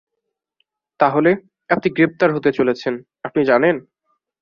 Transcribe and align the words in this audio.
তাহলে, 0.99 1.31
আপনি 1.69 1.87
গ্রেপ্তার 1.89 2.29
হতে 2.35 2.49
চলেছেন, 2.51 2.93
আপনি 3.23 3.41
জানেন? 3.45 3.75